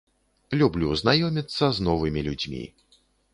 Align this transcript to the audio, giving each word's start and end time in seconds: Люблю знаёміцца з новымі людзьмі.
Люблю 0.61 0.89
знаёміцца 1.01 1.65
з 1.81 1.87
новымі 1.89 2.25
людзьмі. 2.29 2.65